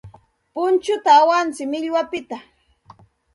Punchuta 0.53 1.09
awantsik 1.21 1.69
millwapiqta. 1.71 2.37